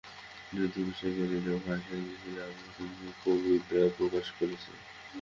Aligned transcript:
তিনি 0.43 0.57
যুদ্ধের 0.57 0.85
বিষয়ে 0.89 1.15
গ্যালিক 1.17 1.43
ভাষায় 1.65 2.03
আরও 2.43 2.63
তিনটি 2.75 3.07
কবিতা 3.23 3.79
প্রকাশ 3.97 4.27
করেছিলেন। 4.37 4.81